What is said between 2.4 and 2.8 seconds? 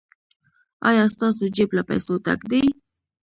دی؟